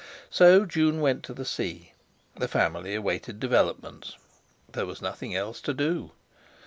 So 0.31 0.65
June 0.65 0.99
went 0.99 1.21
to 1.25 1.33
the 1.35 1.45
sea. 1.45 1.93
The 2.35 2.47
family 2.47 2.95
awaited 2.95 3.39
developments; 3.39 4.17
there 4.67 4.87
was 4.87 4.99
nothing 4.99 5.35
else 5.35 5.61
to 5.61 5.75
do. 5.75 6.11